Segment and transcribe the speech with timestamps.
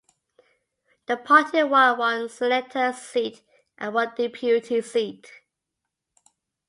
[1.05, 3.43] The party won one senator seat
[3.77, 5.31] and one deputy seat.